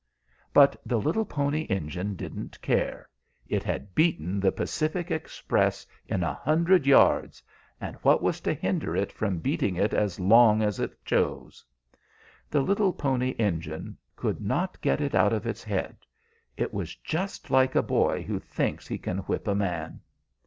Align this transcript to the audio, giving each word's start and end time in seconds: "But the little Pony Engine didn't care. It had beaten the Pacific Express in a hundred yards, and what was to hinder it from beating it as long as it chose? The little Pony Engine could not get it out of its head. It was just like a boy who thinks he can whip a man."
"But 0.51 0.81
the 0.83 0.97
little 0.99 1.25
Pony 1.25 1.61
Engine 1.69 2.15
didn't 2.15 2.59
care. 2.63 3.07
It 3.47 3.61
had 3.61 3.93
beaten 3.93 4.39
the 4.39 4.51
Pacific 4.51 5.11
Express 5.11 5.85
in 6.07 6.23
a 6.23 6.33
hundred 6.33 6.87
yards, 6.87 7.43
and 7.79 7.95
what 7.97 8.19
was 8.19 8.41
to 8.41 8.55
hinder 8.55 8.95
it 8.95 9.11
from 9.11 9.37
beating 9.37 9.75
it 9.75 9.93
as 9.93 10.19
long 10.19 10.63
as 10.63 10.79
it 10.79 11.05
chose? 11.05 11.63
The 12.49 12.61
little 12.61 12.93
Pony 12.93 13.35
Engine 13.37 13.95
could 14.15 14.41
not 14.41 14.81
get 14.81 15.01
it 15.01 15.13
out 15.13 15.33
of 15.33 15.45
its 15.45 15.63
head. 15.63 15.97
It 16.57 16.73
was 16.73 16.95
just 16.95 17.51
like 17.51 17.75
a 17.75 17.83
boy 17.83 18.23
who 18.23 18.39
thinks 18.39 18.87
he 18.87 18.97
can 18.97 19.19
whip 19.19 19.47
a 19.47 19.53
man." 19.53 19.99